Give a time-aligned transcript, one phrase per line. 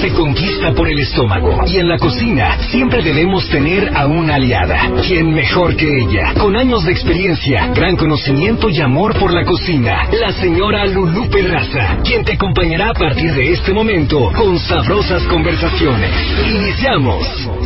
[0.00, 1.60] se conquista por el estómago.
[1.66, 4.90] Y en la cocina siempre debemos tener a una aliada.
[5.06, 6.34] ¿Quién mejor que ella?
[6.34, 10.08] Con años de experiencia, gran conocimiento y amor por la cocina.
[10.12, 16.10] La señora Lulú Pedraza, quien te acompañará a partir de este momento con sabrosas conversaciones.
[16.46, 17.57] Iniciamos.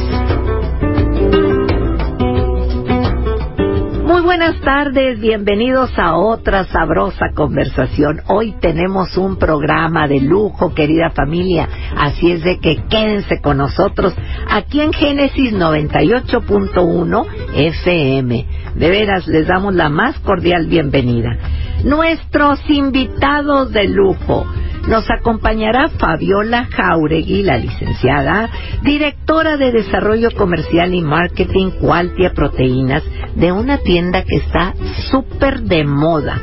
[4.22, 8.22] Buenas tardes, bienvenidos a otra sabrosa conversación.
[8.28, 14.14] Hoy tenemos un programa de lujo, querida familia, así es de que quédense con nosotros
[14.48, 18.46] aquí en Génesis 98.1 FM.
[18.76, 21.36] De veras, les damos la más cordial bienvenida.
[21.82, 24.46] Nuestros invitados de lujo.
[24.88, 28.50] Nos acompañará Fabiola Jauregui, la licenciada,
[28.82, 33.02] directora de Desarrollo Comercial y Marketing Cualtia Proteínas,
[33.36, 34.74] de una tienda que está
[35.10, 36.40] súper de moda,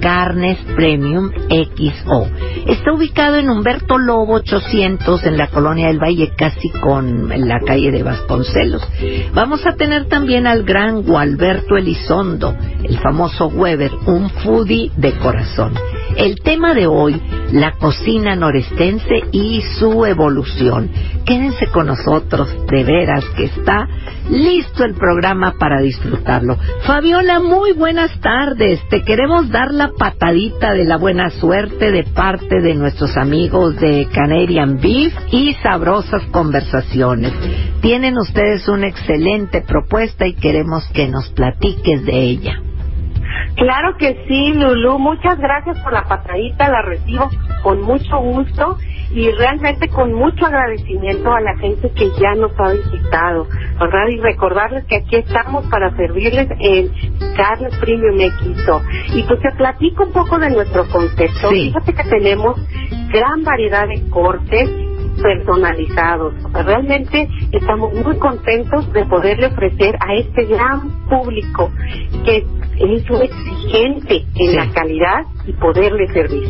[0.00, 2.26] Carnes Premium XO.
[2.66, 7.92] Está ubicado en Humberto Lobo 800 en la colonia del Valle, casi con la calle
[7.92, 8.82] de Vasconcelos.
[9.32, 15.74] Vamos a tener también al gran Gualberto Elizondo, el famoso Weber, un foodie de corazón.
[16.16, 17.20] El tema de hoy,
[17.52, 20.90] la cocina norestense y su evolución.
[21.24, 23.88] Quédense con nosotros, de veras que está
[24.30, 26.56] listo el programa para disfrutarlo.
[26.84, 28.80] Fabiola, muy buenas tardes.
[28.88, 34.08] Te queremos dar la patadita de la buena suerte de parte de nuestros amigos de
[34.12, 37.32] Canadian Beef y sabrosas conversaciones.
[37.80, 42.62] Tienen ustedes una excelente propuesta y queremos que nos platiques de ella.
[43.56, 44.98] Claro que sí, Lulu.
[44.98, 46.68] Muchas gracias por la patadita.
[46.68, 47.28] La recibo
[47.62, 48.78] con mucho gusto
[49.14, 53.46] y realmente con mucho agradecimiento a la gente que ya nos ha visitado,
[53.78, 54.08] ¿verdad?
[54.08, 56.90] Y recordarles que aquí estamos para servirles en
[57.36, 58.82] Carnes Premium XO.
[59.14, 61.50] Y pues te platico un poco de nuestro concepto.
[61.50, 62.56] Fíjate que tenemos
[63.10, 64.70] gran variedad de cortes
[65.20, 66.34] personalizados.
[66.52, 71.70] Realmente estamos muy contentos de poderle ofrecer a este gran público
[72.24, 72.46] que
[72.78, 76.48] es muy exigente en la calidad y poderle servir.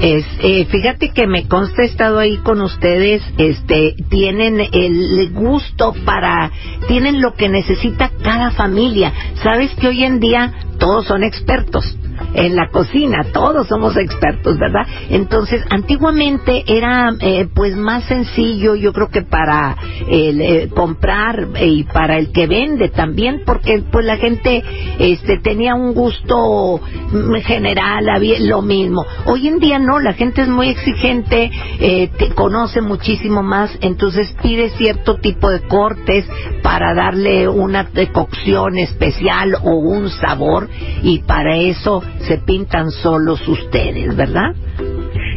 [0.00, 5.94] Es, eh, fíjate que me consta he estado ahí con ustedes, este, tienen el gusto
[6.04, 6.50] para,
[6.88, 9.12] tienen lo que necesita cada familia.
[9.42, 11.96] Sabes que hoy en día todos son expertos
[12.32, 14.86] en la cocina, todos somos expertos, ¿verdad?
[15.10, 19.76] Entonces, antiguamente era eh, pues más sencillo, yo creo que para
[20.08, 24.62] el, eh, comprar y para el que vende también, porque pues la gente
[24.98, 26.80] este tenía un gusto
[27.44, 28.06] general,
[28.40, 29.04] lo mismo.
[29.26, 34.34] Hoy en día no, la gente es muy exigente, eh, te conoce muchísimo más, entonces
[34.42, 36.24] pide cierto tipo de cortes
[36.62, 40.68] para darle una decocción especial o un sabor
[41.02, 44.54] y para eso se pintan solos ustedes, ¿verdad?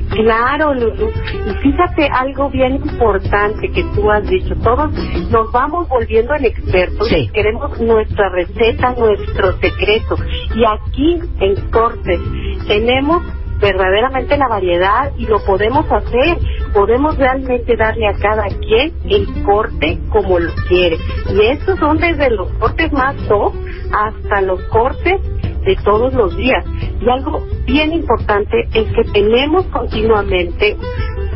[0.09, 1.09] Claro, Lulu.
[1.45, 4.55] Y fíjate algo bien importante que tú has dicho.
[4.63, 4.91] Todos
[5.29, 7.07] nos vamos volviendo en expertos.
[7.07, 7.29] Sí.
[7.33, 10.15] Queremos nuestra receta, nuestro secreto.
[10.55, 12.19] Y aquí en Cortes
[12.67, 13.21] tenemos
[13.59, 16.37] verdaderamente la variedad y lo podemos hacer.
[16.73, 20.97] Podemos realmente darle a cada quien el corte como lo quiere.
[21.29, 23.53] Y estos son desde los cortes más top
[23.91, 25.19] hasta los cortes
[25.67, 26.65] de todos los días.
[27.01, 30.77] Y algo bien importante es que tenemos continuamente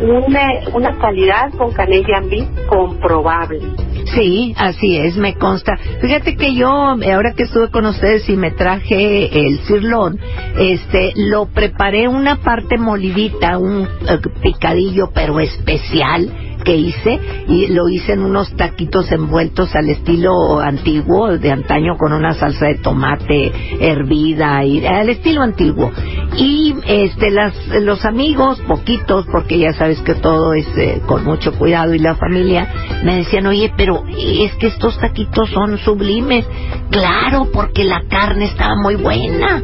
[0.02, 3.60] una, una calidad con Canadian Beef comprobable.
[4.16, 5.78] Sí, así es, me consta.
[6.02, 10.20] Fíjate que yo, ahora que estuve con ustedes y me traje el cirlón,
[10.58, 16.30] este, lo preparé una parte molidita, un eh, picadillo, pero especial
[16.64, 22.14] que hice y lo hice en unos taquitos envueltos al estilo antiguo de antaño con
[22.14, 25.92] una salsa de tomate hervida y al estilo antiguo.
[26.38, 31.54] Y este las los amigos poquitos porque ya sabes que todo es eh, con mucho
[31.54, 32.68] cuidado y la familia
[33.04, 36.46] me decían oye pero es que estos taquitos son sublimes
[36.90, 39.62] claro porque la carne estaba muy buena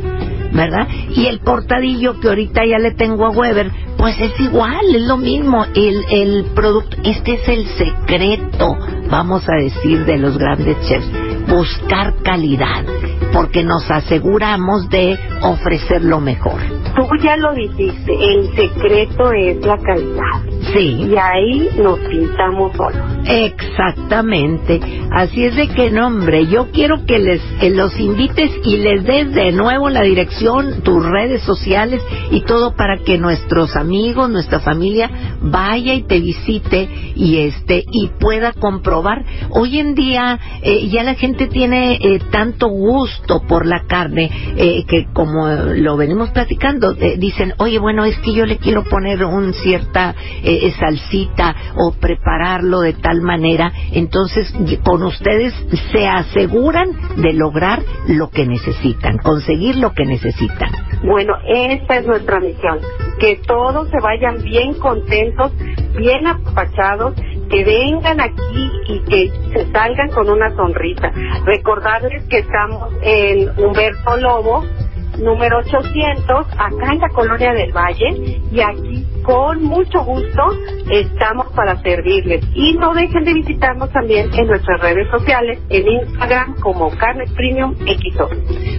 [0.58, 0.88] ¿verdad?
[1.16, 5.18] Y el cortadillo que ahorita ya le tengo a Weber, pues es igual, es lo
[5.18, 5.64] mismo.
[5.76, 8.76] El, el producto, este es el secreto,
[9.10, 11.08] vamos a decir, de los grandes chefs,
[11.48, 12.84] buscar calidad,
[13.38, 16.60] porque nos aseguramos de ofrecer lo mejor.
[16.96, 20.42] Tú ya lo dijiste, el secreto es la calidad.
[20.74, 21.06] Sí.
[21.08, 23.00] Y ahí nos pintamos solos.
[23.26, 24.82] Exactamente.
[25.12, 29.04] Así es de que, no, hombre, yo quiero que les eh, los invites y les
[29.04, 32.02] des de nuevo la dirección, tus redes sociales
[32.32, 38.08] y todo para que nuestros amigos, nuestra familia vaya y te visite y este y
[38.20, 39.24] pueda comprobar.
[39.52, 44.86] Hoy en día eh, ya la gente tiene eh, tanto gusto por la carne eh,
[44.88, 49.24] que como lo venimos platicando eh, dicen, oye, bueno, es que yo le quiero poner
[49.24, 54.54] un cierta eh, salsita o prepararlo de tal manera, entonces
[54.84, 55.54] con ustedes
[55.92, 60.72] se aseguran de lograr lo que necesitan, conseguir lo que necesitan.
[61.04, 62.80] Bueno, esta es nuestra misión,
[63.20, 65.52] que todos se vayan bien contentos,
[65.96, 67.14] bien apapachados
[67.50, 71.12] que vengan aquí y que se salgan con una sonrisa.
[71.46, 74.66] Recordarles que estamos en Humberto Lobo,
[75.20, 80.44] número 800, acá en la Colonia del Valle, y aquí con mucho gusto
[80.90, 82.46] estamos para servirles.
[82.54, 87.76] Y no dejen de visitarnos también en nuestras redes sociales, en Instagram como Carnes Premium
[87.76, 88.30] XO.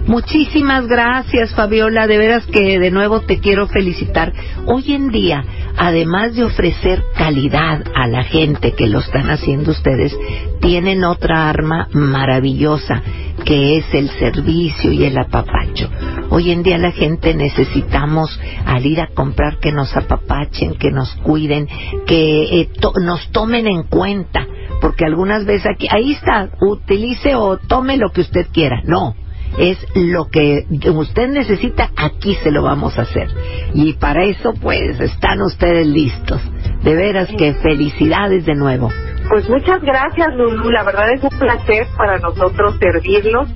[0.07, 2.07] Muchísimas gracias, Fabiola.
[2.07, 4.33] De veras que de nuevo te quiero felicitar.
[4.65, 5.43] Hoy en día,
[5.77, 10.17] además de ofrecer calidad a la gente que lo están haciendo ustedes,
[10.61, 13.03] tienen otra arma maravillosa
[13.39, 15.89] que es el servicio y el apapacho.
[16.29, 21.13] Hoy en día la gente necesitamos al ir a comprar que nos apapachen, que nos
[21.15, 21.67] cuiden,
[22.05, 22.69] que eh,
[23.01, 24.45] nos tomen en cuenta,
[24.81, 28.81] porque algunas veces aquí, ahí está, utilice o tome lo que usted quiera.
[28.85, 29.15] No,
[29.57, 33.29] es lo que usted necesita, aquí se lo vamos a hacer.
[33.73, 36.41] Y para eso, pues, están ustedes listos.
[36.83, 38.89] De veras que felicidades de nuevo.
[39.29, 40.71] Pues muchas gracias, Lulu.
[40.71, 43.47] La verdad es un placer para nosotros servirlos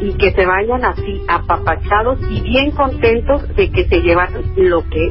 [0.00, 5.10] y que se vayan así apapachados y bien contentos de que se llevan lo que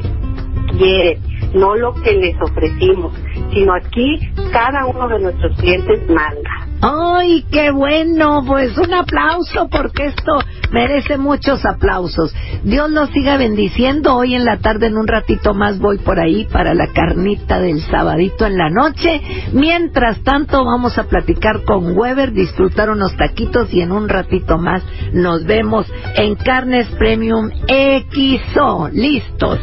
[0.76, 1.22] quieren,
[1.54, 3.14] no lo que les ofrecimos,
[3.52, 4.18] sino aquí
[4.52, 6.66] cada uno de nuestros clientes manda.
[6.82, 8.42] ¡Ay, qué bueno!
[8.46, 10.38] Pues un aplauso porque esto
[10.70, 12.34] merece muchos aplausos.
[12.64, 14.16] Dios los siga bendiciendo.
[14.16, 17.80] Hoy en la tarde, en un ratito más, voy por ahí para la carnita del
[17.82, 19.20] sabadito en la noche.
[19.52, 24.82] Mientras tanto, vamos a platicar con Weber, disfrutar unos taquitos y en un ratito más
[25.12, 25.86] nos vemos
[26.16, 28.88] en Carnes Premium XO.
[28.92, 29.58] Listos.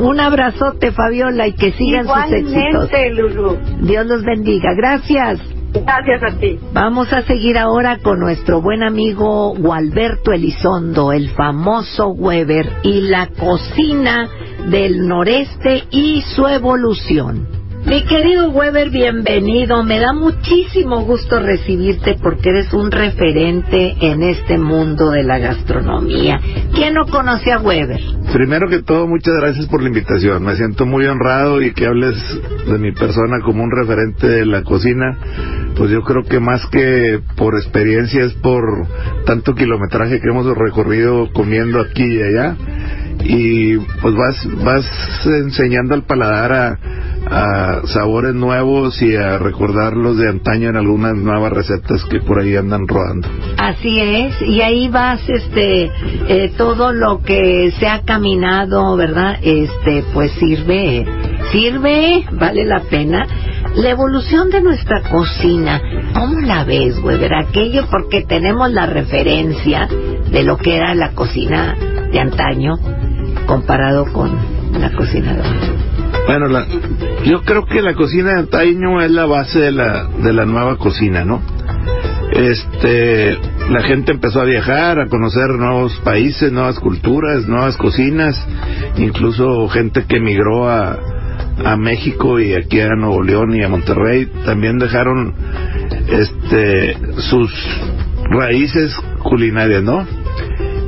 [0.00, 2.90] Un abrazote, Fabiola, y que sigan sus éxitos.
[3.12, 3.58] Lulu.
[3.82, 4.70] Dios los bendiga.
[4.74, 5.40] Gracias.
[5.74, 6.58] Gracias a ti.
[6.72, 13.28] Vamos a seguir ahora con nuestro buen amigo Gualberto Elizondo, el famoso Weber, y la
[13.28, 14.28] cocina
[14.70, 17.64] del noreste y su evolución.
[17.86, 19.84] Mi querido Weber, bienvenido.
[19.84, 26.40] Me da muchísimo gusto recibirte porque eres un referente en este mundo de la gastronomía.
[26.74, 28.00] ¿Quién no conoce a Weber?
[28.32, 30.42] Primero que todo, muchas gracias por la invitación.
[30.42, 32.16] Me siento muy honrado y que hables
[32.66, 35.18] de mi persona como un referente de la cocina.
[35.76, 38.86] Pues yo creo que más que por experiencia es por
[39.26, 42.56] tanto kilometraje que hemos recorrido comiendo aquí y allá
[43.22, 46.78] y pues vas vas enseñando al paladar a,
[47.86, 52.86] sabores nuevos y a recordarlos de antaño en algunas nuevas recetas que por ahí andan
[52.86, 53.28] rodando.
[53.56, 55.90] Así es, y ahí vas este
[56.28, 59.38] eh, todo lo que se ha caminado, ¿verdad?
[59.42, 61.06] Este pues sirve
[61.52, 63.26] sirve, vale la pena.
[63.74, 65.80] La evolución de nuestra cocina,
[66.14, 67.34] ¿cómo la ves, Weber?
[67.34, 69.88] Aquello porque tenemos la referencia
[70.30, 71.76] de lo que era la cocina
[72.12, 72.76] de antaño
[73.46, 74.30] comparado con
[74.78, 75.84] la cocina de hoy.
[76.26, 76.48] Bueno,
[77.24, 80.76] yo creo que la cocina de antaño es la base de la, de la nueva
[80.76, 81.42] cocina, ¿no?
[82.32, 83.36] Este,
[83.70, 88.34] la gente empezó a viajar, a conocer nuevos países, nuevas culturas, nuevas cocinas,
[88.96, 90.98] incluso gente que emigró a,
[91.62, 95.34] a México y aquí a Nuevo León y a Monterrey también dejaron
[96.08, 97.50] este sus
[98.30, 100.06] raíces culinarias, ¿no?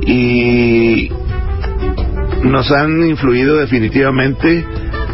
[0.05, 1.09] Y
[2.43, 4.65] nos han influido definitivamente,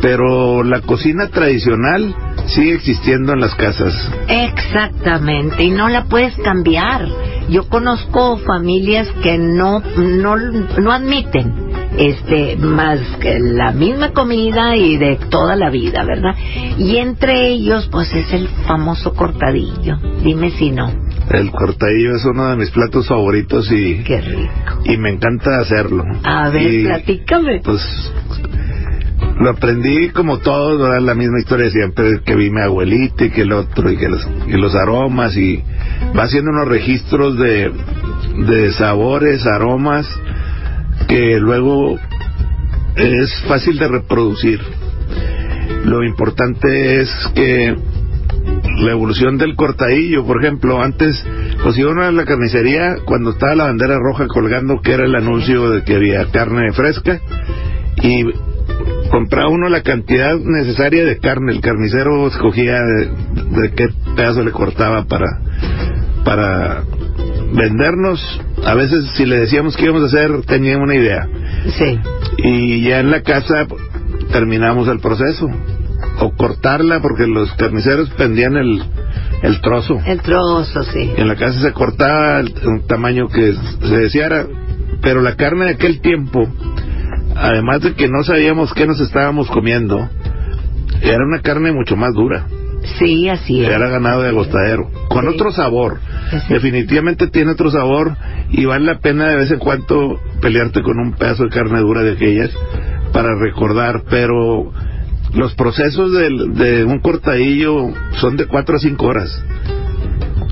[0.01, 2.16] pero la cocina tradicional
[2.48, 3.94] sigue existiendo en las casas.
[4.27, 7.08] Exactamente, y no la puedes cambiar.
[7.50, 11.62] Yo conozco familias que no no no admiten
[11.98, 16.36] este más que la misma comida y de toda la vida, ¿verdad?
[16.78, 19.98] Y entre ellos pues es el famoso cortadillo.
[20.24, 20.92] Dime si no.
[21.30, 24.82] El cortadillo es uno de mis platos favoritos y Qué rico.
[24.86, 26.04] y me encanta hacerlo.
[26.24, 27.62] A ver, Y, platícame.
[27.64, 27.82] Pues
[29.40, 31.02] lo aprendí como todo, ¿verdad?
[31.02, 34.28] la misma historia siempre, que vi mi abuelita y que el otro, y que los,
[34.48, 35.64] y los aromas, y
[36.18, 37.72] va haciendo unos registros de,
[38.46, 40.08] de sabores, aromas,
[41.13, 42.00] que luego
[42.96, 44.60] es fácil de reproducir.
[45.86, 47.75] Lo importante es que
[48.79, 51.24] la evolución del cortadillo, por ejemplo, antes,
[51.62, 55.13] pues iba uno a la carnicería cuando estaba la bandera roja colgando, que era el
[55.13, 57.22] anuncio de que había carne fresca,
[58.01, 58.24] y
[59.12, 64.51] compraba uno la cantidad necesaria de carne, el carnicero escogía de, de qué pedazo le
[64.51, 65.27] cortaba para,
[66.25, 66.84] para
[67.53, 68.41] vendernos.
[68.65, 71.27] A veces si le decíamos qué íbamos a hacer, tenía una idea.
[71.77, 72.00] Sí.
[72.38, 73.65] Y ya en la casa
[74.31, 75.48] terminamos el proceso.
[76.19, 78.83] o cortarla porque los carniceros pendían el,
[79.41, 80.00] el trozo.
[80.05, 81.12] El trozo, sí.
[81.17, 84.45] En la casa se cortaba el, un tamaño que se deseara,
[85.01, 86.48] pero la carne de aquel tiempo,
[87.36, 90.07] además de que no sabíamos qué nos estábamos comiendo,
[91.01, 92.45] era una carne mucho más dura.
[93.00, 93.69] Sí, así es.
[93.69, 95.31] Era ganado de agostadero, con Sí.
[95.33, 96.00] otro sabor.
[96.50, 98.16] Definitivamente tiene otro sabor
[98.50, 102.02] y vale la pena de vez en cuando pelearte con un pedazo de carne dura
[102.02, 102.52] de aquellas
[103.12, 104.72] para recordar, pero
[105.34, 109.44] los procesos de, un cortadillo son de 4 a 5 horas.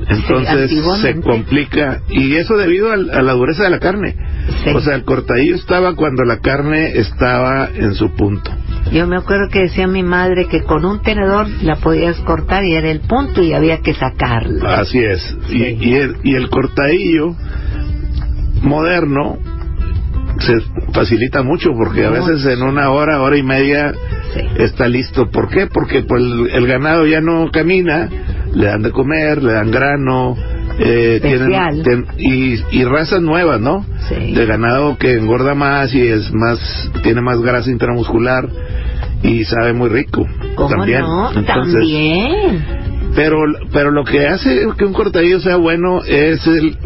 [0.08, 0.72] Entonces
[1.02, 4.16] se complica y eso debido a la dureza de la carne.
[4.64, 4.72] Sí.
[4.72, 8.52] O sea, el cortadillo estaba cuando la carne estaba en su punto.
[8.92, 12.74] Yo me acuerdo que decía mi madre que con un tenedor la podías cortar y
[12.76, 14.80] era el punto y había que sacarla.
[14.80, 15.22] Así es.
[15.48, 15.78] Sí.
[15.80, 17.36] Y, y el, y el cortadillo
[18.64, 19.38] moderno
[20.40, 20.60] se
[20.94, 23.94] facilita mucho porque a veces en una hora, hora y media
[24.34, 24.40] Sí.
[24.60, 25.30] está listo.
[25.30, 25.68] ¿Por qué?
[25.68, 26.24] Porque pues,
[26.54, 28.10] el, ganado ya no camina,
[28.54, 30.38] le dan de comer, le dan grano,
[30.80, 33.86] eh, tienen, ten- y, y razas nuevas, ¿no?
[34.08, 34.34] Sí.
[34.34, 38.48] De ganado que engorda más y es más, tiene más grasa intramuscular
[39.24, 40.28] y sabe muy rico.
[40.56, 41.02] ¿Cómo también.
[41.02, 41.30] no?
[41.32, 42.66] Entonces, También.
[43.16, 43.38] pero,
[43.72, 46.78] pero lo que hace que un cortadillo sea bueno es el,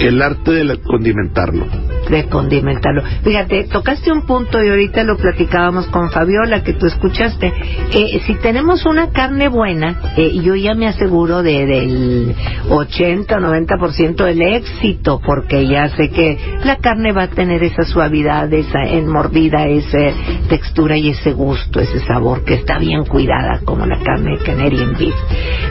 [0.00, 1.66] el arte de la- condimentarlo.
[2.08, 3.02] De condimentarlo.
[3.22, 7.52] Fíjate, tocaste un punto y ahorita lo platicábamos con Fabiola que tú escuchaste.
[7.92, 12.34] Eh, si tenemos una carne buena, eh, yo ya me aseguro de, del
[12.68, 17.84] 80 o 90% del éxito, porque ya sé que la carne va a tener esa
[17.84, 19.98] suavidad, esa enmordida, esa
[20.48, 24.94] textura y ese gusto, ese sabor que está bien cuidada, como la carne de Canadian
[24.98, 25.14] Beef.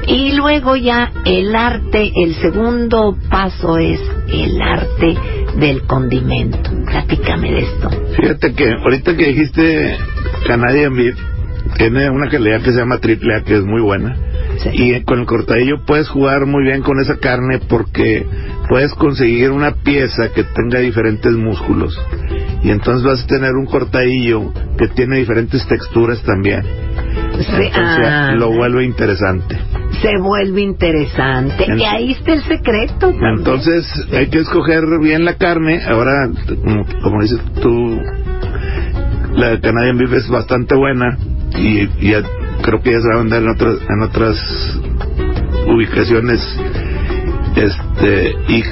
[0.08, 5.16] Y luego ya el arte, el segundo paso es el arte
[5.58, 5.84] del
[6.24, 6.72] condimento.
[6.86, 7.89] Platícame de esto.
[8.15, 9.98] Fíjate que ahorita que dijiste
[10.48, 11.18] Canadian Beef,
[11.77, 14.15] tiene una calidad que se llama triple A que es muy buena.
[14.58, 14.70] Sí.
[14.74, 18.25] Y con el cortadillo puedes jugar muy bien con esa carne porque
[18.70, 21.98] puedes conseguir una pieza que tenga diferentes músculos.
[22.63, 26.63] Y entonces vas a tener un cortadillo que tiene diferentes texturas también.
[27.39, 29.58] Sí, Entonces ah, lo vuelve interesante.
[30.03, 31.65] Se vuelve interesante.
[31.77, 32.93] Y ahí está el secreto.
[33.00, 33.38] también.
[33.38, 35.81] Entonces hay que escoger bien la carne.
[35.86, 36.29] Ahora,
[36.63, 38.00] como, como dices tú,
[39.33, 41.17] la Canadian Beef es bastante buena
[41.57, 42.22] y, y ya
[42.62, 44.79] creo que ya se va a vender en otras, en otras
[45.67, 46.60] ubicaciones.
[47.55, 48.63] Este, y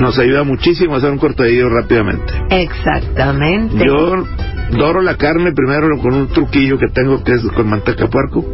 [0.00, 2.32] nos ayuda muchísimo a hacer un cortadillo rápidamente.
[2.50, 3.84] Exactamente.
[3.86, 4.24] Yo
[4.70, 8.44] doro la carne primero con un truquillo que tengo que es con manteca puerco.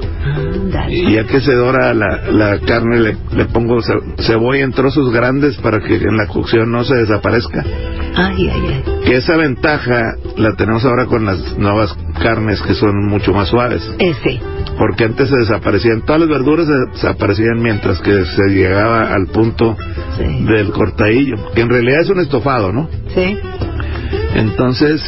[0.89, 5.13] Y ya que se dora la, la carne, le, le pongo ce- cebolla en trozos
[5.13, 7.65] grandes para que en la cocción no se desaparezca.
[8.17, 8.85] Ay, ay, ay.
[9.05, 13.83] Que esa ventaja la tenemos ahora con las nuevas carnes que son mucho más suaves.
[13.99, 14.41] Ese.
[14.79, 19.77] Porque antes se desaparecían, todas las verduras se desaparecían mientras que se llegaba al punto
[20.19, 20.45] Sí.
[20.45, 22.89] del cortadillo, que en realidad es un estofado, ¿no?
[23.15, 23.39] Sí.
[24.35, 25.01] Entonces,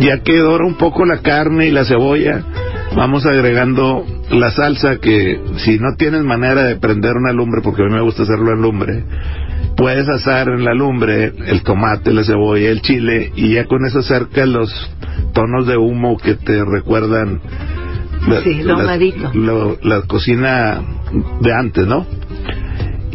[0.00, 2.42] ya que dora un poco la carne y la cebolla,
[2.94, 7.86] vamos agregando la salsa que si no tienes manera de prender una lumbre, porque a
[7.86, 9.04] mí me gusta hacerlo en lumbre,
[9.76, 14.00] puedes asar en la lumbre el tomate, la cebolla, el chile y ya con eso
[14.00, 14.90] acercas los
[15.32, 17.40] tonos de humo que te recuerdan
[18.26, 19.30] la, Sí, lo ahumadito.
[19.34, 20.80] lo- la cocina
[21.40, 22.06] de antes, ¿no?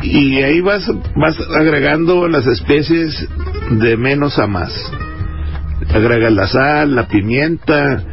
[0.04, 3.28] Y ahí vas, vas agregando las especies
[3.72, 4.72] de menos a más.
[5.94, 8.04] Agregas la sal, la pimienta,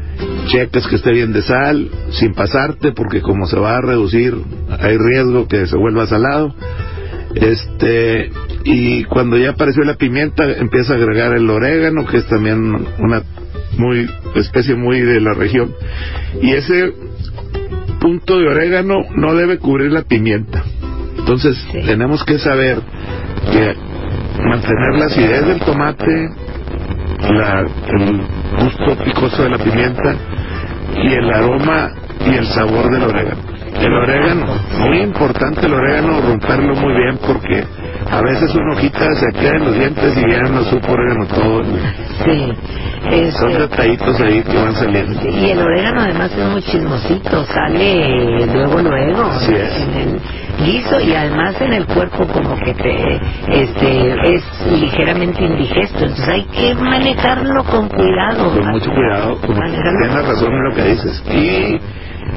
[0.48, 4.34] checas que esté bien de sal, sin pasarte, porque como se va a reducir,
[4.80, 6.54] hay riesgo que se vuelva salado.
[7.34, 8.30] Este,
[8.64, 13.22] y cuando ya apareció la pimienta, empieza a agregar el orégano, que es también una
[13.76, 15.72] muy especie muy de la región.
[16.42, 16.92] Y ese
[18.00, 20.62] punto de orégano no debe cubrir la pimienta.
[21.18, 21.78] Entonces Sí.
[21.86, 22.78] tenemos que saber
[23.52, 23.74] que
[24.42, 26.28] mantener la acidez del tomate,
[27.20, 28.22] la- el
[28.60, 30.14] gusto picoso de la pimienta
[31.02, 31.90] y el aroma
[32.26, 33.40] y el sabor del orégano.
[33.80, 34.46] El orégano,
[34.80, 37.64] muy importante el orégano, romperlo muy bien porque
[38.10, 41.64] a veces una hojita se queda en los dientes y ya no supo orégano todo.
[42.24, 42.52] Sí.
[43.38, 45.20] Son Este, detallitos ahí que van saliendo.
[45.30, 49.22] y el orégano además es muy chismosito, sale luego, luego.
[49.24, 49.76] Así es.
[49.82, 50.20] En el
[50.64, 53.20] guiso y además en el cuerpo como que te,
[53.62, 54.44] este, es
[54.80, 55.98] ligeramente indigesto.
[56.00, 58.50] Entonces hay que manejarlo con cuidado.
[58.52, 61.22] Con mucho cuidado, tienes razón en lo que dices.
[61.30, 61.80] Y,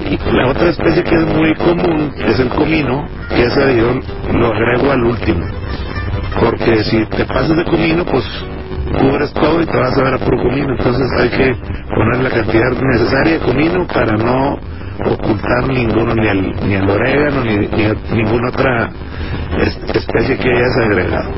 [0.09, 3.99] y la otra especie que es muy común es el comino, que ese yo
[4.37, 5.45] lo agrego al último.
[6.39, 8.23] Porque si te pasas de comino, pues
[8.99, 10.69] cubres todo y te vas a ver a puro comino.
[10.71, 11.55] Entonces hay que
[11.93, 14.57] poner la cantidad necesaria de comino para no
[15.05, 18.89] ocultar ninguno, ni el, ni el orégano, ni, ni ninguna otra
[19.59, 21.29] es- especie que hayas agregado.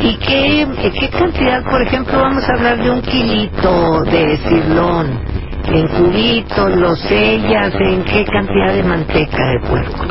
[0.00, 0.66] ¿Y qué,
[0.98, 5.31] qué cantidad, por ejemplo, vamos a hablar de un kilito de cirlón?
[5.64, 10.06] En cubitos, lo sellas, ¿en qué cantidad de manteca de puerco?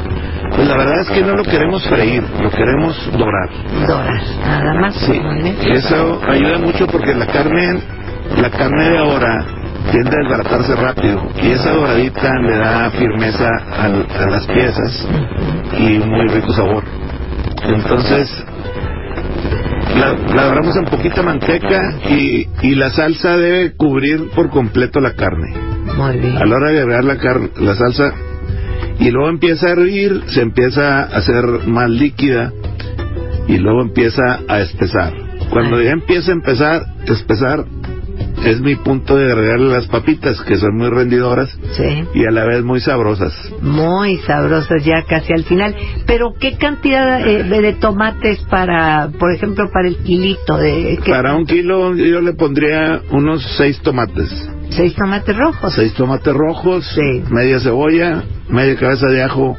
[0.55, 3.49] Pues la verdad es que no lo queremos freír, lo queremos dorar.
[3.87, 4.95] Dorar, nada más.
[4.95, 5.57] Sí, bien.
[5.71, 7.79] eso ayuda mucho porque la carne,
[8.37, 9.45] la carne de ahora
[9.91, 15.07] tiende a desbaratarse rápido y esa doradita le da firmeza al- a las piezas
[15.79, 16.83] y muy rico sabor.
[17.67, 18.45] Entonces,
[19.95, 25.13] la, la doramos en poquita manteca y, y la salsa debe cubrir por completo la
[25.13, 25.53] carne.
[25.97, 26.37] Muy bien.
[26.37, 28.13] A la hora de agregar la, car- la salsa
[28.99, 32.51] y luego empieza a hervir, se empieza a hacer más líquida
[33.47, 35.13] y luego empieza a espesar.
[35.49, 35.85] Cuando Ay.
[35.85, 37.65] ya empieza a empezar, espesar,
[38.43, 42.03] es mi punto de agregarle las papitas, que son muy rendidoras Sí.
[42.15, 43.33] y a la vez muy sabrosas.
[43.61, 45.75] Muy sabrosas ya casi al final.
[46.07, 51.45] Pero ¿qué cantidad eh, de, tomates para, por ejemplo, para el kilito de Para un
[51.45, 54.29] kilo yo le pondría unos seis tomates.
[54.69, 55.73] seis tomates rojos?
[55.75, 57.23] Seis tomates rojos, Sí.
[57.29, 59.55] media cebolla, media cabeza de ajo,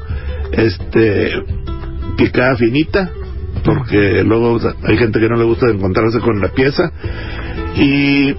[0.52, 1.30] este,
[2.16, 3.10] picada finita,
[3.64, 6.90] porque luego hay gente que no le gusta encontrarse con la pieza.
[7.76, 8.34] Y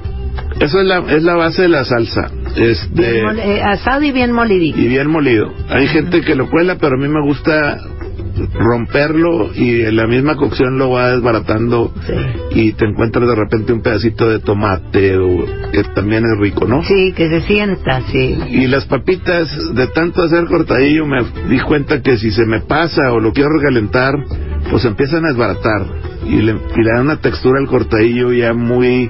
[0.59, 2.31] eso es la, es la base de la salsa.
[2.55, 4.77] Este, Bien eh, asado y bien molidito.
[4.79, 5.51] y bien molido.
[5.69, 7.79] Hay gente que lo cuela, pero a mí me gusta
[8.53, 12.13] romperlo y en la misma cocción lo va desbaratando Sí.
[12.55, 16.83] y te encuentras de repente un pedacito de tomate o, que también es rico, ¿no?
[16.83, 18.37] Sí, que se sienta, sí.
[18.49, 23.11] Y las papitas, de tanto hacer cortadillo, me di cuenta que si se me pasa
[23.11, 24.13] o lo quiero recalentar,
[24.69, 25.85] pues empiezan a desbaratar
[26.27, 29.09] y le, y le dan una textura al cortadillo ya muy,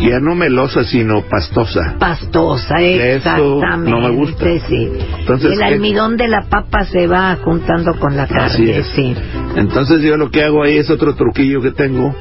[0.00, 1.96] ya no melosa, sino pastosa.
[1.98, 3.90] Pastosa, Eso exactamente.
[3.90, 4.44] no me gusta.
[4.68, 4.88] Sí.
[5.20, 8.44] Entonces, el almidón de la papa se va juntando con la carne.
[8.46, 8.86] Así es.
[8.88, 9.14] Sí.
[9.56, 12.14] Entonces yo lo que hago ahí es otro truquillo que tengo,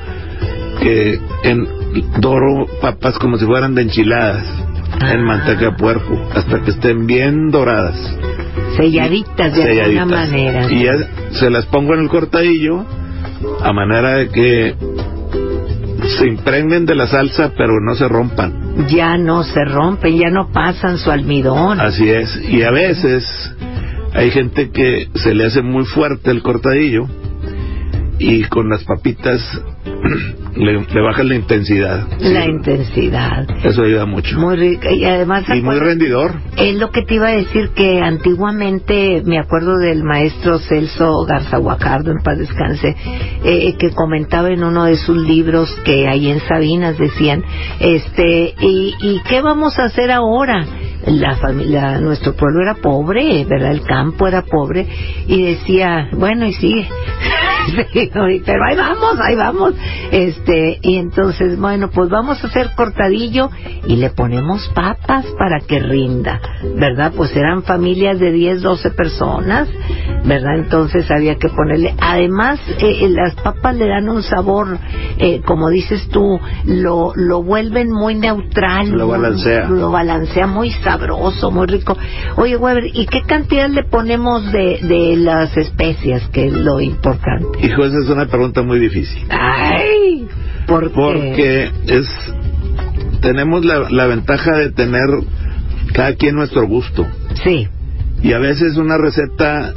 [0.82, 1.68] que en,
[2.20, 4.44] doro papas como si fueran de enchiladas
[5.00, 5.14] Ah.
[5.14, 7.96] en manteca de puerco, hasta que estén bien doradas.
[8.76, 10.02] Selladitas de selladitas.
[10.02, 10.72] alguna manera.
[10.72, 10.94] Y ya
[11.32, 12.86] se las pongo en el cortadillo
[13.64, 14.76] a manera de que
[16.18, 18.88] se impregnen de la salsa pero no se rompan.
[18.88, 21.80] Ya no se rompen, ya no pasan su almidón.
[21.80, 22.42] Así es.
[22.50, 23.26] Y a veces
[24.14, 27.08] hay gente que se le hace muy fuerte el cortadillo
[28.22, 29.42] y con las papitas
[30.56, 32.08] le, le bajan la intensidad.
[32.20, 32.50] La Sí.
[32.52, 33.48] intensidad.
[33.64, 34.38] Eso ayuda mucho.
[34.40, 34.92] Muy rica.
[34.92, 36.34] Y además, y muy rendidor.
[36.58, 41.58] Es lo que te iba a decir que antiguamente me acuerdo del maestro Celso Garza
[41.58, 42.96] Guajardo, en paz descanse,
[43.44, 47.44] eh, que comentaba en uno de sus libros que ahí en Sabinas decían,
[47.80, 50.66] este, y, y qué vamos a hacer ahora?
[51.06, 53.72] La familia, nuestro pueblo era pobre, ¿verdad?
[53.72, 54.88] El campo era pobre
[55.28, 56.88] y decía, bueno, y sigue.
[58.14, 59.74] Pero ahí vamos, ahí vamos.
[60.12, 63.50] Este, y entonces, bueno, pues vamos a hacer cortadillo
[63.86, 66.40] y le ponemos papas para que rinda,
[66.76, 67.14] ¿verdad?
[67.16, 69.70] Pues eran familias de 10, 12 personas,
[70.26, 70.56] ¿verdad?
[70.56, 74.78] Entonces había que ponerle, además, eh, eh, las papas le dan un sabor,
[75.18, 78.90] eh, como dices tú, lo, lo vuelven muy neutral.
[78.90, 79.68] Lo balancea.
[79.68, 81.98] Lo balancea muy sabroso, muy rico.
[82.38, 87.66] Oye, Weber, ¿y qué cantidad le ponemos de, de las especias, que es lo importante?
[87.66, 89.26] Hijo, esa es una pregunta muy difícil.
[89.30, 90.28] ¡Ay!
[90.68, 90.94] ¿Por qué?
[90.94, 92.08] Porque es
[93.22, 95.08] tenemos la, la ventaja de tener
[95.94, 97.06] cada quien nuestro gusto.
[97.44, 97.68] Sí,
[98.24, 99.74] Y a veces una receta,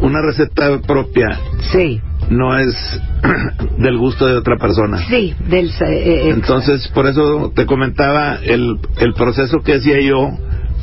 [0.00, 1.38] una receta propia
[1.72, 2.74] sí, no es
[3.78, 4.98] del gusto de otra persona.
[5.08, 5.68] sí, del...
[5.68, 10.30] eh, eh, Entonces, por eso te comentaba el, el proceso que hacía yo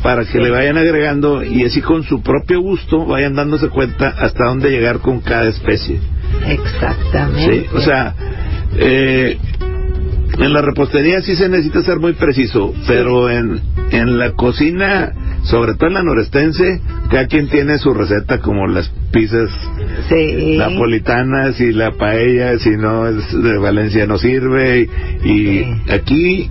[0.03, 4.45] para que le vayan agregando y así con su propio gusto vayan dándose cuenta hasta
[4.45, 5.99] dónde llegar con cada especie.
[6.47, 7.61] exactamente.
[7.61, 8.13] Sí, o sea,
[8.77, 9.37] eh,
[10.37, 15.11] en la repostería sí se necesita ser muy preciso, pero en, en la cocina,
[15.43, 19.49] sobre todo en la norestense, cada quien tiene su receta, como las pizzas
[20.09, 20.57] Sí.
[20.57, 24.89] napolitanas y la paella, si no es de Valencia no sirve.
[25.23, 25.91] Y, y Sí.
[25.91, 26.49] aquí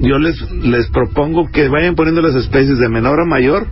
[0.00, 3.66] yo les, les propongo que vayan poniendo las especies de menor a mayor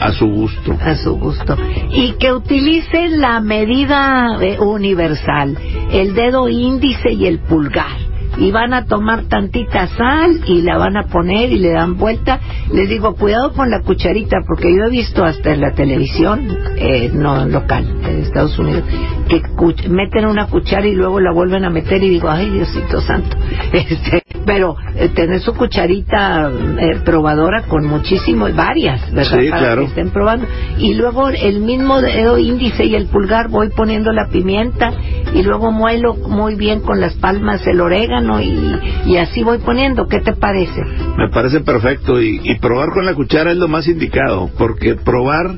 [0.00, 0.76] a su gusto.
[0.80, 1.56] a su gusto.
[1.92, 5.56] Y que utilice la medida eh, universal,
[5.92, 8.09] el dedo índice y el pulgar.
[8.38, 12.40] Y van a tomar tantita sal y la van a poner y le dan vuelta.
[12.72, 17.10] Les digo, cuidado con la cucharita, porque yo he visto hasta en la televisión, eh,
[17.12, 18.84] no local, en Estados Unidos,
[19.28, 19.42] que
[19.88, 23.36] meten una cuchara y luego la vuelven a meter y digo, ay Diosito Santo.
[23.72, 29.40] Este, pero eh, tener su cucharita eh, probadora con muchísimo, varias, ¿verdad?
[29.40, 29.82] Sí, Para claro.
[29.82, 30.46] que estén probando.
[30.78, 34.92] Y luego el mismo dedo índice y el pulgar voy poniendo la pimienta
[35.34, 40.06] y luego muelo muy bien con las palmas el orégano y, y así voy poniendo.
[40.08, 40.82] ¿Qué te parece?
[41.16, 45.56] Me parece perfecto y, y probar con la cuchara es lo más indicado, porque probar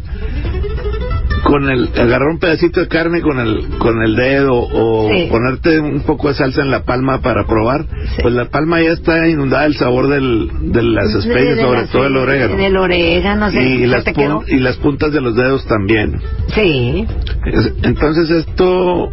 [1.45, 5.27] con el agarrar un pedacito de carne con el con el dedo o Sí.
[5.29, 8.23] ponerte un poco de salsa en la palma para probar, Sí.
[8.23, 11.91] pues la palma ya está inundada del sabor del, de las especies, De sobre las-
[11.91, 12.57] todo el orégano.
[12.57, 14.05] Del orégano, ¿se- y las,
[14.49, 16.21] y las puntas de los dedos también.
[16.55, 17.07] Sí,
[17.45, 19.11] Es- Entonces esto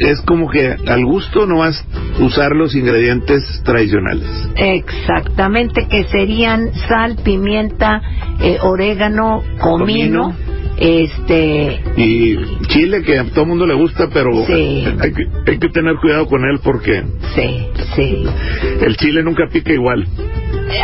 [0.00, 1.84] es como que al gusto no vas
[2.18, 4.26] a usar los ingredientes tradicionales.
[4.56, 8.02] exactamente, que serían sal, pimienta,
[8.40, 10.36] eh, orégano, comino, Comino.
[10.78, 12.36] este, Y
[12.68, 14.84] chile que a todo mundo le gusta, pero Sí.
[15.00, 17.02] hay, que, hay que tener cuidado con él porque
[17.34, 18.24] sí, sí,
[18.80, 20.06] el chile nunca pica igual.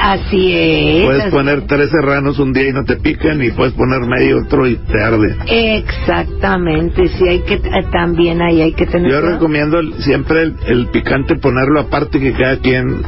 [0.02, 1.04] Así es.
[1.04, 4.38] Puedes así poner tres serranos un día y no te pican y puedes poner medio
[4.42, 5.36] otro y te arde.
[5.46, 9.34] Exactamente, sí hay que eh, también ahí hay que tener Yo cuidado.
[9.34, 13.02] recomiendo el- siempre el, el picante ponerlo aparte que cada quien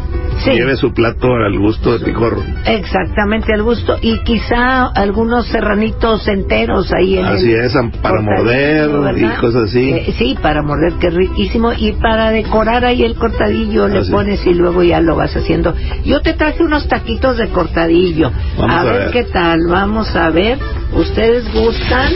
[0.44, 0.52] Sí.
[0.52, 2.36] lleve su plato al gusto de picor.
[2.64, 8.88] Exactamente al gusto y quizá algunos serranitos enteros ahí en Así el es, para morder
[8.88, 9.40] y ¿verdad?
[9.40, 9.90] cosas así.
[9.90, 14.46] Eh, sí, para morder que es riquísimo y para decorar ahí el cortadillo le pones
[14.46, 15.74] y luego ya lo vas haciendo.
[16.04, 18.30] Yo te traje unos taquitos de cortadillo.
[18.58, 19.10] Vamos a, a ver, ver.
[19.10, 20.58] qué tal, vamos a ver.
[20.92, 22.12] Ustedes gustan,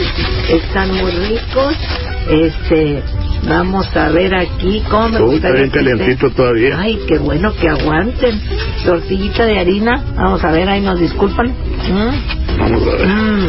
[0.49, 1.75] están muy ricos.
[2.29, 3.03] Este,
[3.47, 6.79] vamos a ver aquí cómo Uy, está bien calientito todavía.
[6.79, 8.39] Ay, qué bueno que aguanten.
[8.85, 10.01] Tortillita de harina.
[10.15, 11.47] Vamos a ver, ahí nos disculpan.
[11.47, 13.07] Mm, Vamos a ver.
[13.07, 13.47] mm.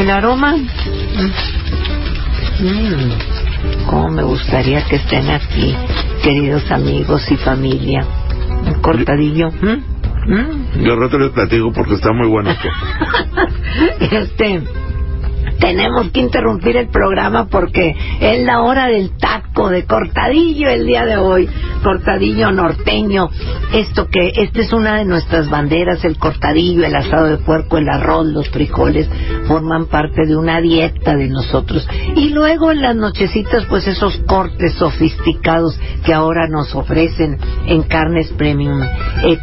[0.00, 0.56] El aroma.
[0.56, 1.32] Mm.
[2.66, 3.12] Mm.
[3.86, 5.74] Cómo me gustaría que estén aquí,
[6.22, 8.04] queridos amigos y familia.
[8.82, 9.50] Cortadillo.
[9.50, 10.84] Mm, mm.
[10.84, 12.50] Yo rato les platico porque está muy bueno
[14.00, 14.62] este
[15.58, 21.06] tenemos que interrumpir el programa porque es la hora del taco de cortadillo el día
[21.06, 21.48] de hoy
[21.86, 23.30] cortadillo norteño.
[23.72, 27.88] Esto que esta es una de nuestras banderas el cortadillo el asado de puerco el
[27.88, 29.08] arroz los frijoles
[29.46, 31.86] forman parte de una dieta de nosotros.
[32.16, 38.32] Y luego en las nochecitas pues esos cortes sofisticados que ahora nos ofrecen en carnes
[38.32, 38.80] premium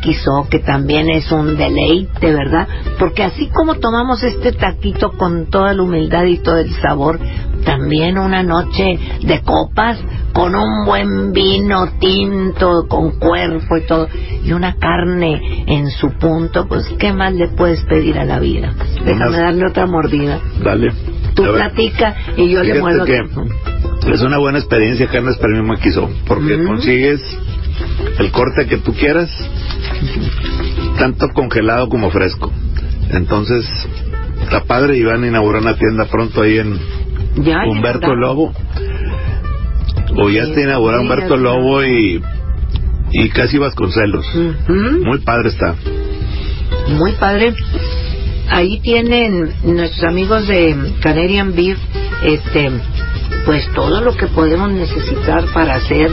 [0.01, 2.67] XO que también es un deleite verdad
[2.99, 7.21] porque así como tomamos este taquito con toda la humildad y todo el sabor
[7.63, 9.97] también una noche de copas
[10.33, 14.07] con un buen vino tinto con cuerpo y todo
[14.43, 18.73] y una carne en su punto pues qué más le puedes pedir a la vida
[19.05, 20.91] déjame darle otra mordida Dale.
[21.35, 26.09] tú platica y yo le Fíjate muerdo que es una buena experiencia Carnes Premium Quiso
[26.27, 26.65] porque Ujú.
[26.65, 27.21] consigues
[28.19, 29.29] el corte que tú quieras
[30.97, 32.51] tanto congelado como fresco
[33.11, 33.65] entonces
[34.43, 36.79] está padre y van a inaugurar una tienda pronto ahí en
[37.43, 38.13] Ya, Humberto.
[38.15, 38.53] Lobo
[40.15, 41.37] o ya está inaugurado Humberto.
[41.37, 42.21] Lobo y
[43.11, 44.25] y casi Vasconcelos
[45.03, 45.75] muy padre está
[46.89, 47.53] Muy padre.
[48.49, 51.77] Ahí tienen nuestros amigos de Canadian Beef,
[52.23, 52.71] este,
[53.45, 56.09] pues todo lo que podemos necesitar para hacer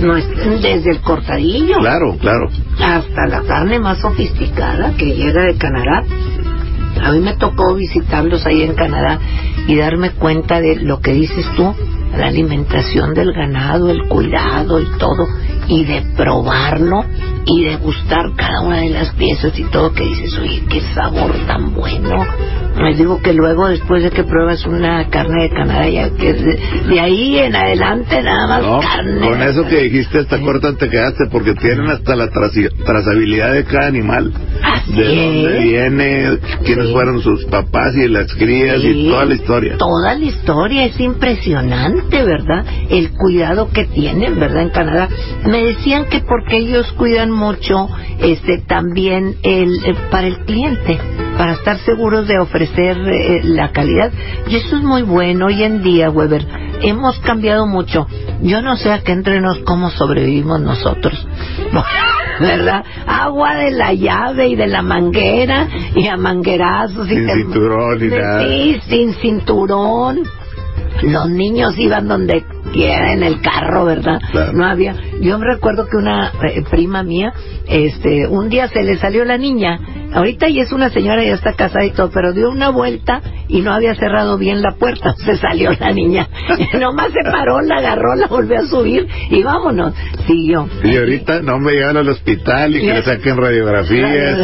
[0.00, 2.48] nues- desde el cortadillo claro claro
[2.80, 6.04] hasta la carne más sofisticada que llega de Canadá.
[7.02, 9.18] A mí me tocó visitarlos ahí en Canadá
[9.66, 11.74] y darme cuenta de lo que dices tú,
[12.16, 15.26] la alimentación del ganado, el cuidado y todo,
[15.68, 17.04] y de probarlo
[17.46, 21.32] y de gustar cada una de las piezas y todo que dices, oye, qué sabor
[21.46, 22.24] tan bueno.
[22.76, 26.58] Les digo que luego, después de que pruebas una carne de Canadá, ya que de,
[26.88, 29.28] de ahí en adelante nada más No, carne.
[29.28, 32.28] con eso que dijiste hasta corta te quedaste porque tienen hasta la
[32.84, 35.62] trazabilidad de cada animal Así de dónde es.
[35.62, 36.92] viene quiénes Sí.
[36.92, 40.98] fueron sus papás y las crías Sí, y toda la historia Toda la historia es
[40.98, 42.64] impresionante, ¿verdad?
[42.90, 44.62] El cuidado que tienen, ¿verdad?
[44.62, 45.08] En Canadá.
[45.46, 47.88] Me decían que porque ellos cuidan mucho,
[48.20, 50.98] este, también el, eh, para el cliente,
[51.36, 54.10] para estar seguros de ofrecer eh, la calidad.
[54.46, 55.46] Y eso es muy bueno.
[55.46, 56.46] Hoy en día, Weber,
[56.82, 58.06] hemos cambiado mucho.
[58.42, 61.26] Yo no sé a qué entrenos cómo sobrevivimos nosotros.
[62.40, 62.84] ¿Verdad?
[63.06, 67.98] Agua de la llave y de la manguera y a manguerazos y Sin te- cinturón
[67.98, 68.42] de- nada.
[68.48, 70.22] Sí, sin cinturón.
[71.02, 72.44] Los niños iban donde
[72.82, 74.20] en el carro, ¿verdad?
[74.52, 74.94] No había.
[75.20, 77.32] Yo me recuerdo que una eh, prima mía,
[77.68, 79.78] este, un día se le salió la niña.
[80.12, 83.62] Ahorita ya es una señora, ya está casada y todo, pero dio una vuelta y
[83.62, 85.14] no había cerrado bien la puerta.
[85.24, 86.28] Se salió la niña.
[86.80, 89.94] Nomás se paró, la agarró, la volvió a subir y vámonos.
[90.26, 90.68] Siguió.
[90.82, 94.38] Y ahorita no me llevan al hospital y que le saquen radiografías.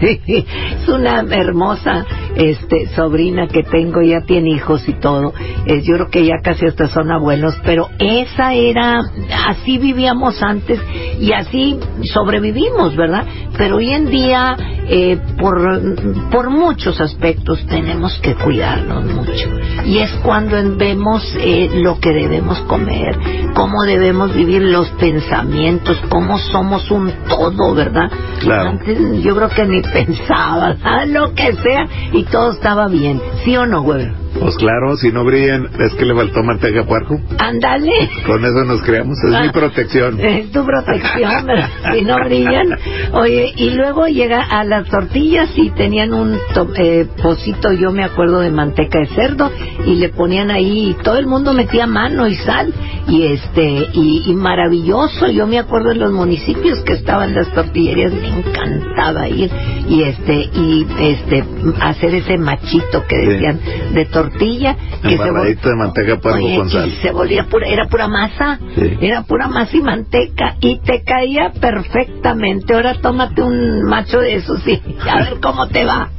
[0.02, 2.04] es una hermosa
[2.36, 5.32] este sobrina que tengo, ya tiene hijos y todo.
[5.66, 9.00] Eh, yo creo que ya casi hasta son abuelos, pero esa era,
[9.48, 10.80] así vivíamos antes
[11.20, 11.78] y así
[12.12, 13.24] sobrevivimos, ¿verdad?
[13.56, 14.56] Pero hoy en día,
[14.88, 19.48] eh, por, por muchos aspectos, tenemos que cuidarnos mucho.
[19.84, 23.18] Y es cuando vemos eh, lo que debemos comer,
[23.54, 28.10] cómo debemos vivir los pensamientos, cómo somos un todo, ¿verdad?
[28.40, 28.70] Claro.
[28.70, 33.20] Antes yo creo que ni pensaba, lo que sea, y todo estaba bien.
[33.44, 34.21] ¿Sí o no, güey?
[34.38, 37.20] Pues claro, si no brillan, es que le faltó manteca a puerco.
[37.38, 37.92] Ándale.
[38.26, 39.52] Con eso nos creamos, es mi Ah.
[39.52, 40.18] protección.
[40.20, 41.46] Es tu protección,
[41.92, 42.68] si no brillan.
[43.12, 48.04] Oye, y luego llega a las tortillas y tenían un to- eh, pocito, yo me
[48.04, 49.50] acuerdo, de manteca de cerdo
[49.86, 52.72] y le ponían ahí, y todo el mundo metía mano y sal
[53.08, 55.28] y este y, y maravilloso.
[55.30, 59.50] Yo me acuerdo de los municipios que estaban las tortillerías, me encantaba ir
[59.88, 61.44] y este y este
[61.80, 63.26] hacer ese machito que Sí.
[63.26, 63.60] decían
[63.94, 68.98] de tortilla que se de manteca Oye, con se volvía pura, era pura masa, Sí.
[69.00, 72.74] era pura masa y manteca y te caía perfectamente.
[72.74, 74.80] Ahora tómate un macho de esos y
[75.10, 76.10] a ver cómo te va.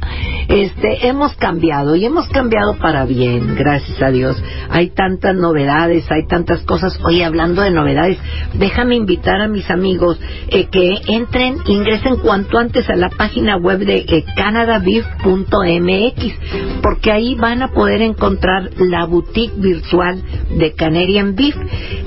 [0.46, 4.36] Este, hemos cambiado y hemos cambiado para bien, gracias a Dios.
[4.68, 6.98] Hay tantas novedades, hay tantas cosas.
[7.02, 8.18] Oye, hablando de novedades,
[8.52, 13.78] déjame invitar a mis amigos eh, que entren, ingresen cuanto antes a la página web
[13.78, 16.34] de eh, canadabeef.mx,
[16.82, 20.22] porque ahí van a poder encontrar la boutique virtual
[20.58, 21.56] de Canadian Beef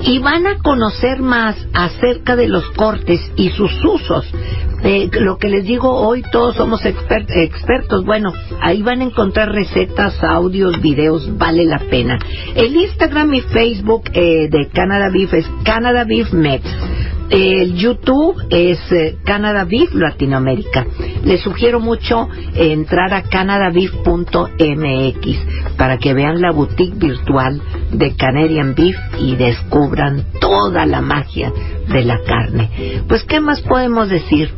[0.02, 4.26] y van a conocer más acerca de los cortes y sus usos.
[4.84, 8.04] Eh, lo que les digo hoy, todos somos exper- expertos.
[8.04, 12.16] Bueno, ahí van a encontrar recetas, audios, videos, vale la pena.
[12.54, 16.62] El Instagram y Facebook eh, de Canada Beef es Canada Beef Mex.
[17.30, 20.86] El YouTube es eh, Canada Beef Latinoamérica.
[21.24, 27.60] Les sugiero mucho eh, entrar a canadabeef.mx para que vean la boutique virtual
[27.92, 31.52] de Canadian Beef y descubran toda la magia
[31.88, 32.70] de la carne.
[33.06, 34.50] Pues, ¿qué más podemos decir?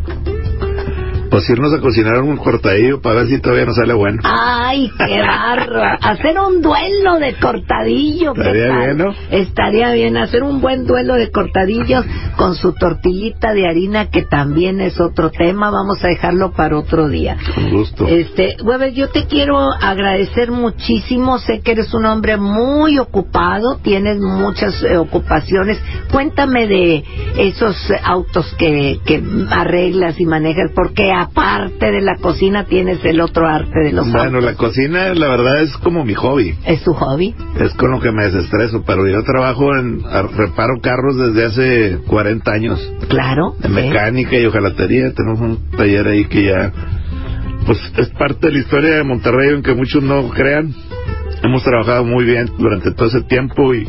[1.40, 4.20] Pues irnos a cocinar un cortadillo para ver si todavía nos sale bueno.
[4.24, 5.82] ¡Ay, qué barro!
[6.02, 8.34] Hacer un duelo de cortadillo.
[8.34, 8.78] ¿qué Estaría tal?
[8.78, 9.14] bien, ¿no?
[9.30, 12.04] Estaría bien hacer un buen duelo de cortadillos
[12.36, 15.70] con su tortillita de harina, que también es otro tema.
[15.70, 17.38] Vamos a dejarlo para otro día.
[17.54, 18.06] Con gusto.
[18.06, 21.38] Este, Weber, yo te quiero agradecer muchísimo.
[21.38, 25.78] Sé que eres un hombre muy ocupado, tienes muchas eh, ocupaciones.
[26.12, 27.02] Cuéntame de
[27.38, 33.46] esos autos que, que arreglas y manejas, porque aparte de la cocina tienes el otro
[33.46, 34.44] arte de los Bueno, autos.
[34.44, 36.54] la cocina, la verdad, es como mi hobby.
[36.66, 37.34] ¿Es tu hobby?
[37.58, 42.50] Es con lo que me desestreso, pero yo trabajo en, reparo carros desde hace 40
[42.52, 42.92] años.
[43.08, 43.54] Claro.
[43.60, 45.12] De mecánica y hojalatería.
[45.14, 46.72] Tenemos un taller ahí que ya,
[47.66, 50.74] pues es parte de la historia de Monterrey, aunque muchos no crean.
[51.42, 53.88] Hemos trabajado muy bien durante todo ese tiempo y,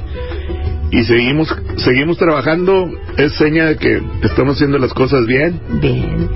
[0.92, 2.90] y seguimos, seguimos trabajando.
[3.18, 5.60] Es seña de que estamos haciendo las cosas bien.
[5.82, 6.30] Bien.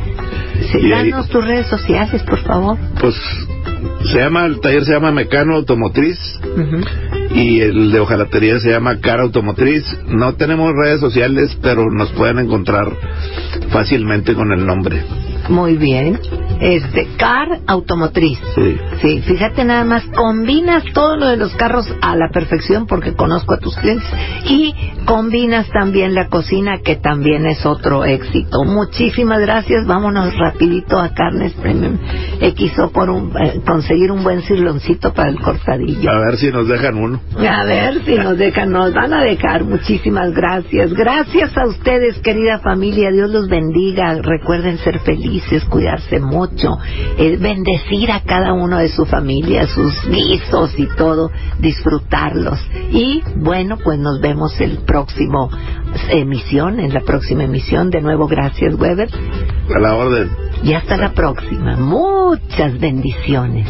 [0.71, 2.77] Sí, danos tus redes sociales, por favor.
[2.99, 3.15] Pues
[4.11, 6.17] se llama, el taller se llama Mecano Automotriz.
[7.31, 9.83] Y el de hojalatería se llama Cara Automotriz.
[10.07, 12.87] No tenemos redes sociales, pero nos pueden encontrar
[13.71, 15.03] fácilmente con el nombre.
[15.49, 16.19] Muy bien.
[16.59, 18.39] Este, Car Automotriz.
[18.55, 18.77] Sí.
[19.01, 23.53] Sí, fíjate nada más, combinas todo lo de los carros a la perfección porque conozco
[23.53, 24.07] a tus clientes
[24.45, 24.73] y
[25.05, 28.63] combinas también la cocina que también es otro éxito.
[28.63, 31.97] Muchísimas gracias, vámonos rapidito a Carnes Premium
[32.39, 36.09] XO por un, eh, conseguir un buen cirloncito para el cortadillo.
[36.09, 37.21] A ver si nos dejan uno.
[37.37, 39.63] A ver si nos dejan, nos van a dejar.
[39.63, 40.93] Muchísimas gracias.
[40.93, 43.11] Gracias a ustedes, querida familia.
[43.11, 44.15] Dios los bendiga.
[44.21, 45.34] Recuerden ser felices,
[45.69, 46.77] cuidarse mucho,
[47.17, 52.59] eh, bendecir a cada uno de su familia, sus guisos y todo, disfrutarlos.
[52.91, 55.49] Y bueno, pues nos vemos el próximo
[56.09, 57.89] emisión, en la próxima emisión.
[57.89, 59.09] De nuevo, gracias, Weber.
[59.75, 60.29] A la orden.
[60.63, 61.75] Y hasta la próxima.
[61.77, 63.67] Muchas bendiciones.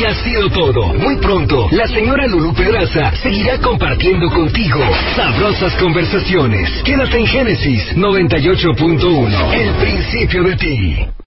[0.00, 0.94] Hoy ha sido todo.
[0.94, 4.80] Muy pronto, la señora Lulu Pedraza seguirá compartiendo contigo
[5.14, 6.70] sabrosas conversaciones.
[6.84, 11.10] Quédate en Génesis 98.1, el principio de ti.